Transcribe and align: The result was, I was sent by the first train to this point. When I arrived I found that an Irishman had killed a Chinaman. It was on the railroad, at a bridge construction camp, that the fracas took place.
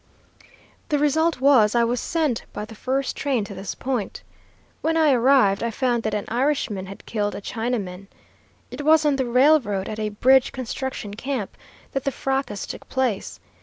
The 0.89 0.97
result 0.97 1.39
was, 1.39 1.75
I 1.75 1.83
was 1.83 1.99
sent 1.99 2.45
by 2.53 2.65
the 2.65 2.73
first 2.73 3.15
train 3.15 3.43
to 3.43 3.53
this 3.53 3.75
point. 3.75 4.23
When 4.81 4.97
I 4.97 5.11
arrived 5.11 5.61
I 5.61 5.69
found 5.69 6.01
that 6.01 6.15
an 6.15 6.25
Irishman 6.27 6.87
had 6.87 7.05
killed 7.05 7.35
a 7.35 7.39
Chinaman. 7.41 8.07
It 8.71 8.81
was 8.83 9.05
on 9.05 9.17
the 9.17 9.27
railroad, 9.27 9.87
at 9.87 9.99
a 9.99 10.09
bridge 10.09 10.51
construction 10.53 11.13
camp, 11.13 11.55
that 11.91 12.03
the 12.03 12.11
fracas 12.11 12.65
took 12.65 12.89
place. 12.89 13.39